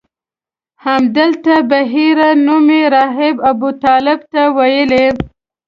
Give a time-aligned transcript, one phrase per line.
[0.85, 5.07] همدلته بحیره نومي راهب ابوطالب ته ویلي.